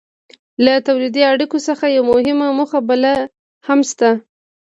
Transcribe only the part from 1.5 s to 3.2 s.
څخه یوه مهمه موخه بله